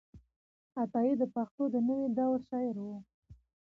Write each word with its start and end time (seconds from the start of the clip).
عطايي 0.81 1.13
د 1.21 1.23
پښتو 1.35 1.63
د 1.73 1.75
نوې 1.87 2.07
دور 2.17 2.37
شاعر 2.49 2.75
و. 2.85 2.87